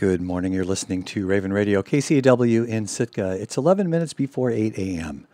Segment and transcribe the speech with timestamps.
[0.00, 0.54] Good morning.
[0.54, 3.32] You're listening to Raven Radio, KCAW in Sitka.
[3.32, 5.26] It's 11 minutes before 8 a.m.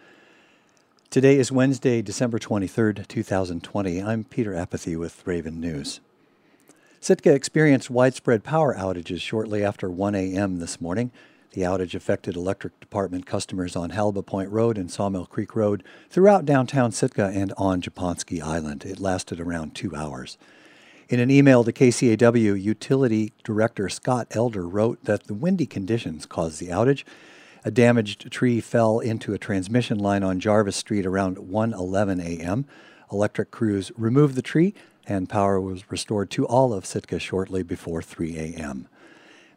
[1.08, 4.02] Today is Wednesday, December 23rd, 2020.
[4.02, 6.00] I'm Peter Apathy with Raven News.
[6.99, 10.58] Sitka experienced widespread power outages shortly after 1 a.m.
[10.58, 11.12] this morning.
[11.52, 16.44] The outage affected electric department customers on Halibut Point Road and Sawmill Creek Road throughout
[16.44, 18.84] downtown Sitka and on Japonski Island.
[18.84, 20.36] It lasted around two hours.
[21.09, 26.58] In an email to KCAW, Utility Director Scott Elder wrote that the windy conditions caused
[26.58, 27.04] the outage.
[27.64, 32.66] A damaged tree fell into a transmission line on Jarvis Street around 1:11 a.m.
[33.13, 34.75] Electric crews removed the tree
[35.07, 38.88] and power was restored to all of Sitka shortly before 3 a.m.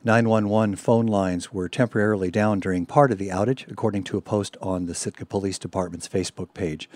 [0.03, 4.55] 911 phone lines were temporarily down during part of the outage, according to a post
[4.61, 6.87] on the Sitka Police Department's Facebook page.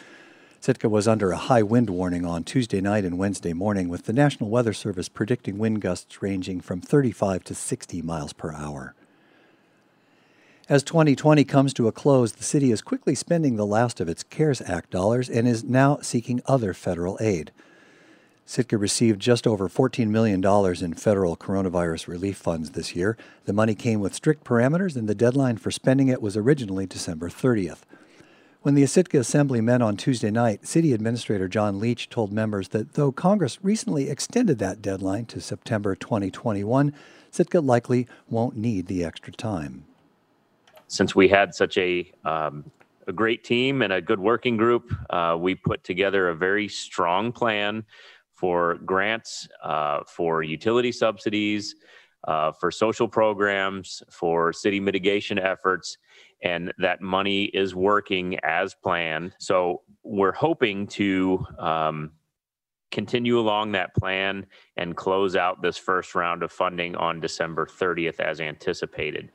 [0.63, 4.13] Sitka was under a high wind warning on Tuesday night and Wednesday morning, with the
[4.13, 8.95] National Weather Service predicting wind gusts ranging from 35 to 60 miles per hour.
[10.69, 14.23] As 2020 comes to a close, the city is quickly spending the last of its
[14.23, 17.51] CARES Act dollars and is now seeking other federal aid.
[18.45, 20.41] Sitka received just over $14 million
[20.81, 23.17] in federal coronavirus relief funds this year.
[23.43, 27.27] The money came with strict parameters, and the deadline for spending it was originally December
[27.27, 27.79] 30th.
[28.63, 32.93] When the Sitka Assembly met on Tuesday night, City Administrator John Leach told members that
[32.93, 36.93] though Congress recently extended that deadline to September 2021,
[37.29, 39.83] Sitka likely won't need the extra time.
[40.87, 42.71] Since we had such a um,
[43.05, 47.33] a great team and a good working group, uh, we put together a very strong
[47.33, 47.83] plan
[48.33, 51.75] for grants, uh, for utility subsidies,
[52.25, 55.97] uh, for social programs, for city mitigation efforts,
[56.41, 59.33] and that money is working as planned.
[59.39, 62.11] So we're hoping to um,
[62.91, 64.45] continue along that plan
[64.77, 69.31] and close out this first round of funding on December 30th as anticipated.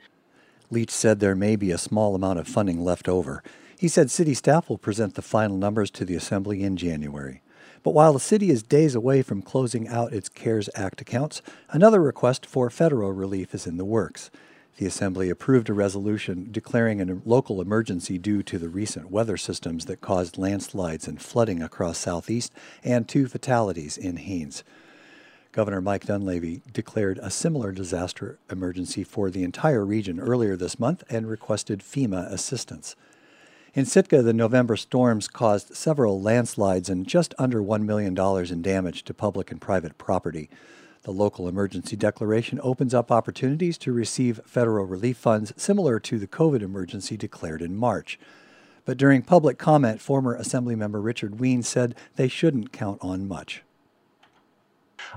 [0.71, 3.43] Leach said there may be a small amount of funding left over.
[3.79, 7.43] He said city staff will present the final numbers to the Assembly in January.
[7.89, 11.41] But while the city is days away from closing out its CARES Act accounts,
[11.71, 14.31] another request for federal relief is in the works.
[14.77, 19.87] The Assembly approved a resolution declaring a local emergency due to the recent weather systems
[19.87, 22.53] that caused landslides and flooding across southeast
[22.85, 24.65] and two fatalities in Haines.
[25.53, 31.05] Governor Mike Dunleavy declared a similar disaster emergency for the entire region earlier this month
[31.09, 32.97] and requested FEMA assistance.
[33.75, 38.17] In Sitka, the November storms caused several landslides and just under $1 million
[38.51, 40.49] in damage to public and private property.
[41.03, 46.27] The local emergency declaration opens up opportunities to receive federal relief funds similar to the
[46.27, 48.19] COVID emergency declared in March.
[48.85, 53.63] But during public comment, former Assemblymember Richard Wein said they shouldn't count on much.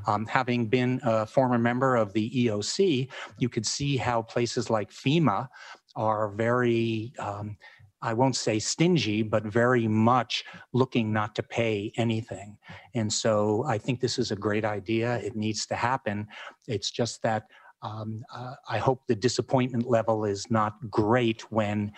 [0.07, 3.07] Um, having been a former member of the EOC,
[3.39, 5.47] you could see how places like FEMA
[5.95, 7.57] are very um,
[8.01, 12.57] I won't say stingy, but very much looking not to pay anything.
[12.95, 15.17] And so I think this is a great idea.
[15.17, 16.27] It needs to happen.
[16.67, 17.47] It's just that
[17.83, 21.91] um, uh, I hope the disappointment level is not great when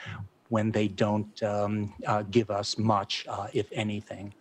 [0.50, 4.36] when they don't um, uh, give us much, uh, if anything.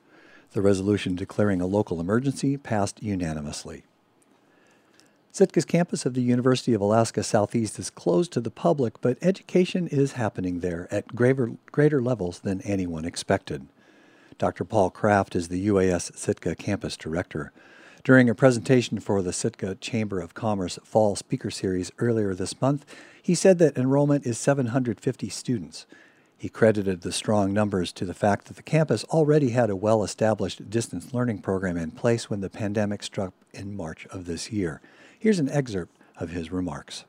[0.51, 3.85] The resolution declaring a local emergency passed unanimously.
[5.33, 9.89] Sitka's campus of the University of Alaska Southeast is closed to the public, but education
[9.89, 13.67] is happening there at greater, greater levels than anyone expected.
[14.37, 14.65] Dr.
[14.65, 17.51] Paul Kraft is the UAS Sitka campus director.
[18.05, 22.85] During a presentation for the Sitka Chamber of Commerce Fall Speaker Series earlier this month,
[23.23, 25.87] he said that enrollment is 750 students.
[26.37, 30.05] He credited the strong numbers to the fact that the campus already had a well
[30.05, 34.83] established distance learning program in place when the pandemic struck in March of this year.
[35.23, 37.05] Here's an excerpt of his remarks.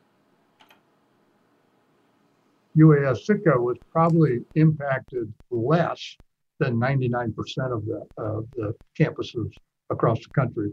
[2.78, 6.16] UAS Sitka was probably impacted less
[6.60, 7.34] than 99%
[7.72, 9.52] of the, uh, the campuses
[9.90, 10.72] across the country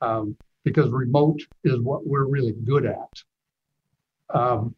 [0.00, 3.22] um, because remote is what we're really good at.
[4.34, 4.74] Um,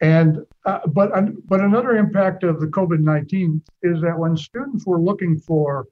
[0.00, 1.10] and uh, but
[1.46, 5.86] but another impact of the COVID-19 is that when students were looking for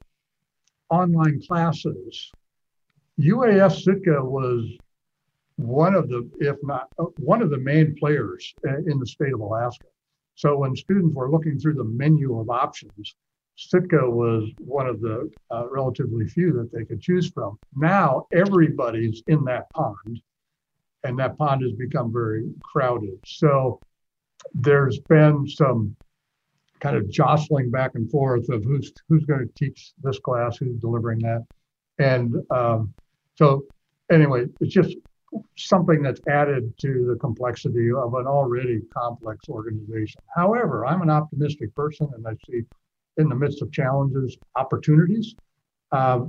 [0.89, 2.33] online classes,
[3.21, 4.65] UAS Sitka was
[5.61, 9.33] one of the, if not uh, one of the main players uh, in the state
[9.33, 9.87] of Alaska.
[10.35, 13.17] So when students were looking through the menu of options,
[13.57, 17.59] Sitka was one of the uh, relatively few that they could choose from.
[17.77, 20.21] Now everybody's in that pond,
[21.05, 23.19] and that pond has become very crowded.
[23.27, 23.81] So
[24.55, 25.95] there's been some
[26.81, 30.81] kind of jostling back and forth of who's who's going to teach this class, who's
[30.81, 31.45] delivering that,
[31.99, 32.95] and um,
[33.37, 33.67] so
[34.11, 34.97] anyway, it's just
[35.57, 40.21] something that's added to the complexity of an already complex organization.
[40.35, 42.63] However, I'm an optimistic person and I see
[43.17, 45.35] in the midst of challenges, opportunities.
[45.93, 46.27] Uh,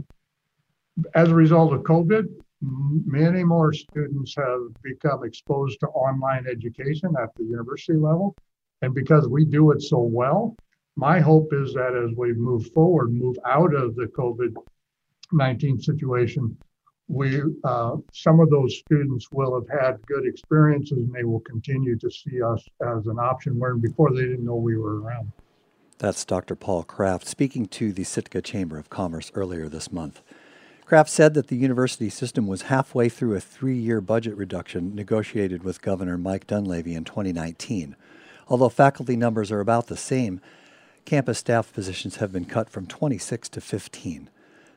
[1.15, 2.27] as a result of COVID,
[2.62, 8.36] many more students have become exposed to online education at the university level.
[8.81, 10.56] And because we do it so well,
[10.95, 14.53] my hope is that as we move forward, move out of the COVID
[15.31, 16.57] 19 situation,
[17.11, 21.97] we uh, some of those students will have had good experiences and they will continue
[21.97, 25.31] to see us as an option where before they didn't know we were around.
[25.97, 26.55] That's Dr.
[26.55, 30.21] Paul Kraft speaking to the Sitka Chamber of Commerce earlier this month.
[30.85, 35.63] Kraft said that the university system was halfway through a three year budget reduction negotiated
[35.63, 37.95] with Governor Mike Dunleavy in 2019.
[38.47, 40.39] Although faculty numbers are about the same,
[41.05, 44.29] campus staff positions have been cut from 26 to 15.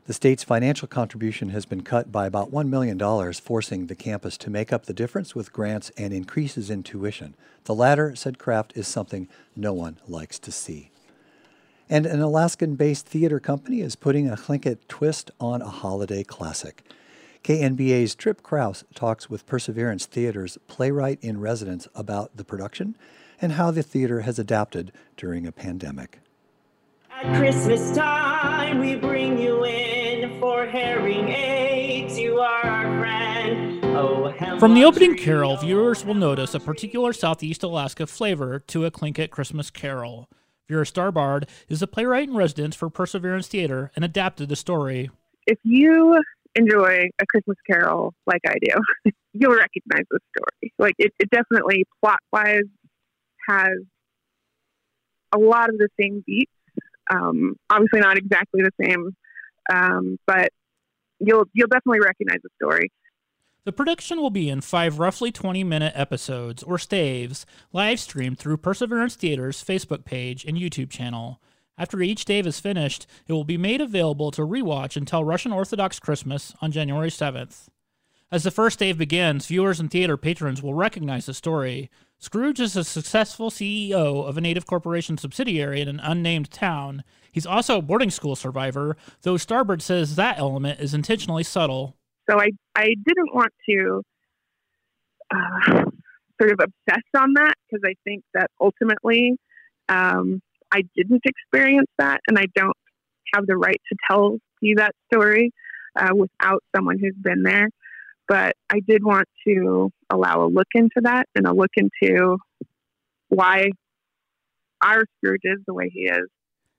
[0.06, 2.98] The state's financial contribution has been cut by about $1 million,
[3.32, 7.34] forcing the campus to make up the difference with grants and increases in tuition.
[7.64, 10.90] The latter, said Kraft, is something no one likes to see.
[11.88, 16.84] And an Alaskan based theater company is putting a Tlingit twist on a holiday classic.
[17.42, 22.94] KNBA's Tripp Crouse talks with Perseverance Theater's playwright in residence about the production
[23.40, 26.20] and how the theater has adapted during a pandemic.
[27.25, 32.19] At Christmas time, we bring you in for hearing aids.
[32.19, 33.82] You are our friend.
[33.82, 38.91] Oh, From the opening carol, viewers will notice a particular Southeast Alaska flavor to a
[38.91, 40.29] Tlingit Christmas carol.
[40.69, 45.11] Vera Starbard is a playwright in residence for Perseverance Theater and adapted the story.
[45.47, 46.23] If you
[46.55, 50.75] enjoy A Christmas Carol like I do, you'll recognize the story.
[50.79, 52.65] Like it, it definitely plot wise
[53.49, 53.79] has
[55.35, 56.50] a lot of the same beats.
[57.10, 59.14] Um, obviously not exactly the same,
[59.72, 60.50] um, but
[61.20, 62.90] you'll you'll definitely recognize the story.
[63.64, 68.58] The production will be in five roughly 20 minute episodes, or staves, live streamed through
[68.58, 71.40] Perseverance Theater's Facebook page and YouTube channel.
[71.78, 75.98] After each stave is finished, it will be made available to rewatch until Russian Orthodox
[75.98, 77.68] Christmas on January 7th.
[78.30, 81.90] As the first stave begins, viewers and theater patrons will recognize the story.
[82.19, 87.05] Scrooge is a successful CEO of a native corporation subsidiary in an unnamed town.
[87.31, 91.96] He's also a boarding school survivor, though Starbard says that element is intentionally subtle.
[92.31, 94.02] So I, I didn't want to
[95.31, 95.84] uh,
[96.40, 99.37] sort of obsess on that because I think that ultimately
[99.88, 100.40] um,
[100.72, 102.76] I didn't experience that and I don't
[103.34, 105.52] have the right to tell you that story
[105.96, 107.69] uh, without someone who's been there.
[108.26, 112.38] But I did want to allow a look into that and a look into
[113.29, 113.71] why
[114.82, 116.29] our Scrooge is the way he is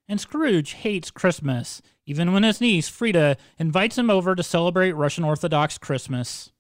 [0.08, 5.24] and Scrooge hates Christmas, even when his niece, Frida, invites him over to celebrate Russian
[5.24, 6.52] Orthodox Christmas.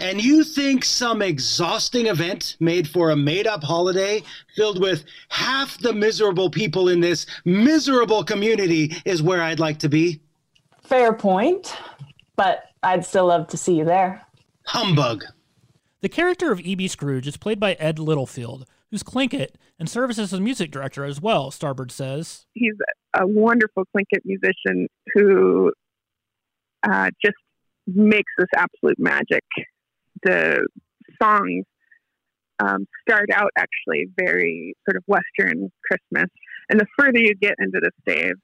[0.00, 4.22] And you think some exhausting event made for a made up holiday
[4.54, 9.88] filled with half the miserable people in this miserable community is where I'd like to
[9.88, 10.20] be?
[10.84, 11.76] Fair point,
[12.36, 14.22] but I'd still love to see you there.
[14.66, 15.24] Humbug.
[16.02, 16.86] The character of E.B.
[16.86, 21.20] Scrooge is played by Ed Littlefield, who's Tlingit and serves as a music director as
[21.20, 22.46] well, Starbard says.
[22.52, 22.74] He's
[23.12, 25.72] a wonderful Tlingit musician who
[26.84, 27.36] uh, just
[27.88, 29.42] makes this absolute magic.
[30.22, 30.64] The
[31.20, 31.64] songs
[32.60, 36.30] um, start out actually very sort of Western Christmas,
[36.70, 38.34] and the further you get into the stave,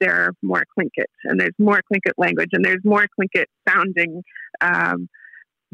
[0.00, 4.22] there are more Tlingit, and there's more Tlingit language, and there's more Tlingit sounding
[4.60, 5.08] um,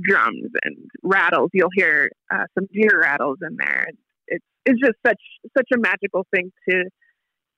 [0.00, 1.50] drums and rattles.
[1.52, 3.88] You'll hear uh, some deer rattles in there.
[4.26, 5.20] It's it's just such
[5.56, 6.84] such a magical thing to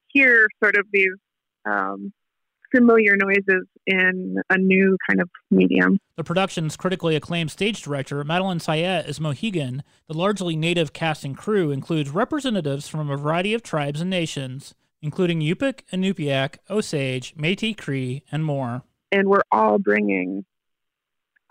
[0.08, 1.12] hear sort of these
[1.64, 2.12] um,
[2.74, 5.98] familiar noises in a new kind of medium.
[6.16, 9.82] The production's critically acclaimed stage director, Madeline Sayet, is Mohegan.
[10.08, 14.74] The largely native cast and crew includes representatives from a variety of tribes and nations,
[15.02, 18.82] including Yupik, Inupiaq, Osage, Métis Cree, and more.
[19.10, 20.44] And we're all bringing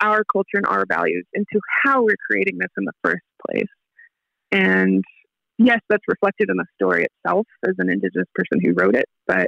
[0.01, 3.67] our culture and our values into how we're creating this in the first place.
[4.51, 5.03] And
[5.60, 9.48] yes, that's reflected in the story itself as an Indigenous person who wrote it, but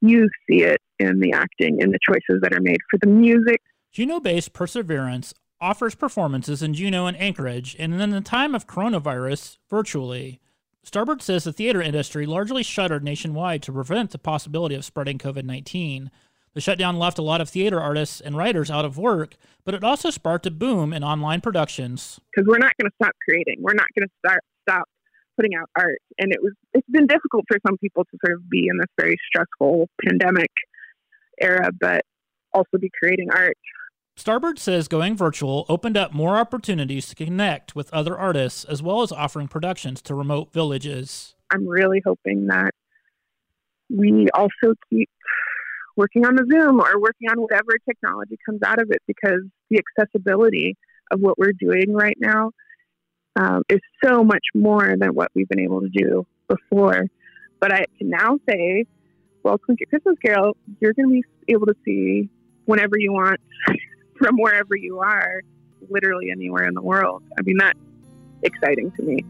[0.00, 3.60] you see it in the acting and the choices that are made for the music.
[3.90, 9.58] Juneau based Perseverance offers performances in Juneau and Anchorage, and in the time of coronavirus,
[9.70, 10.40] virtually.
[10.84, 15.44] Starbard says the theater industry largely shuttered nationwide to prevent the possibility of spreading COVID
[15.44, 16.10] 19.
[16.52, 19.82] The shutdown left a lot of theater artists and writers out of work, but it
[19.82, 22.20] also sparked a boom in online productions.
[22.30, 23.56] Because we're not going to stop creating.
[23.60, 24.84] We're not going to start stop
[25.36, 28.48] putting out art, and it was it's been difficult for some people to sort of
[28.48, 30.50] be in this very stressful pandemic
[31.40, 32.02] era, but
[32.52, 33.56] also be creating art.
[34.16, 39.02] Starbard says going virtual opened up more opportunities to connect with other artists as well
[39.02, 41.34] as offering productions to remote villages.
[41.50, 42.70] I'm really hoping that
[43.90, 45.10] we also keep
[45.96, 49.40] working on the Zoom or working on whatever technology comes out of it because
[49.70, 50.76] the accessibility
[51.10, 52.52] of what we're doing right now
[53.36, 57.06] um, is so much more than what we've been able to do before.
[57.60, 58.86] But I can now say,
[59.42, 61.12] well, Tlingit Christmas Carol, you're going to
[61.46, 62.28] be able to see
[62.64, 63.40] whenever you want
[64.24, 65.42] from wherever you are,
[65.90, 67.22] literally anywhere in the world.
[67.38, 67.78] I mean, that's
[68.42, 69.22] exciting to me.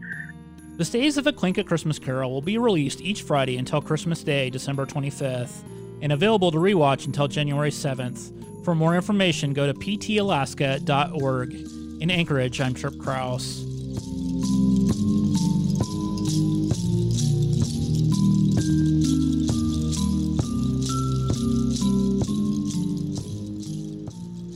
[0.77, 4.49] The stays of A Tlingit Christmas Carol will be released each Friday until Christmas Day,
[4.49, 5.63] December 25th,
[6.01, 8.63] and available to rewatch until January 7th.
[8.63, 11.53] For more information, go to ptalaska.org.
[12.01, 13.65] In Anchorage, I'm Tripp Crouse.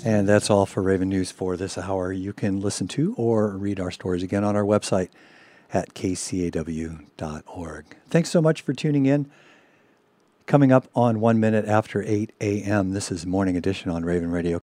[0.10, 2.12] And that's all for Raven News for this hour.
[2.12, 5.10] You can listen to or read our stories again on our website
[5.72, 7.86] at kcaw.org.
[8.10, 9.30] Thanks so much for tuning in.
[10.48, 14.58] Coming up on one minute after 8 a.m., this is Morning Edition on Raven Radio.